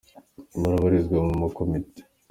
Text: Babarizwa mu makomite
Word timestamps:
Babarizwa 0.61 1.17
mu 1.27 1.33
makomite 1.41 2.01